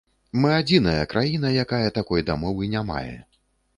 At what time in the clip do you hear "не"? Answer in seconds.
2.73-2.87